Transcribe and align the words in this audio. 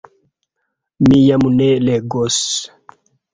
Mi 1.07 1.19
jam 1.25 1.45
ne 1.59 1.67
legos,... 1.85 2.41